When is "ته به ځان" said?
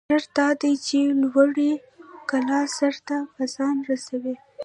3.07-3.75